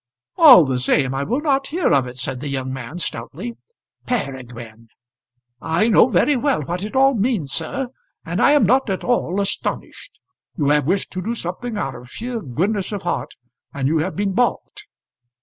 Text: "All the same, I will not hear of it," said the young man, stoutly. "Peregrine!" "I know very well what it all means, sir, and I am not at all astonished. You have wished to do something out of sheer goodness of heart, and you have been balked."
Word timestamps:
"All 0.35 0.65
the 0.65 0.79
same, 0.79 1.13
I 1.13 1.21
will 1.21 1.41
not 1.41 1.67
hear 1.67 1.89
of 1.93 2.07
it," 2.07 2.17
said 2.17 2.39
the 2.39 2.47
young 2.49 2.73
man, 2.73 2.97
stoutly. 2.97 3.53
"Peregrine!" 4.07 4.87
"I 5.61 5.89
know 5.89 6.07
very 6.09 6.35
well 6.35 6.63
what 6.63 6.83
it 6.83 6.95
all 6.95 7.13
means, 7.13 7.51
sir, 7.51 7.87
and 8.25 8.41
I 8.41 8.53
am 8.53 8.63
not 8.65 8.89
at 8.89 9.03
all 9.03 9.39
astonished. 9.39 10.19
You 10.57 10.69
have 10.69 10.87
wished 10.87 11.11
to 11.11 11.21
do 11.21 11.35
something 11.35 11.77
out 11.77 11.93
of 11.93 12.09
sheer 12.09 12.41
goodness 12.41 12.91
of 12.91 13.03
heart, 13.03 13.35
and 13.75 13.87
you 13.87 13.99
have 13.99 14.15
been 14.15 14.33
balked." 14.33 14.87